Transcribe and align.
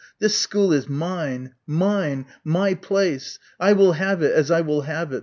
This 0.17 0.35
school 0.35 0.73
is 0.73 0.89
mine. 0.89 1.53
Mine! 1.67 2.25
My 2.43 2.73
place! 2.73 3.37
I 3.59 3.73
will 3.73 3.91
have 3.93 4.23
it 4.23 4.31
as 4.33 4.49
I 4.49 4.61
will 4.61 4.81
have 4.81 5.13
it. 5.13 5.19